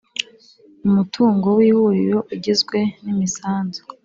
Umutungo 0.87 1.47
w 1.57 1.59
Ihuriro 1.69 2.19
ugizwe 2.33 2.79
n’imisanzu 3.03 3.81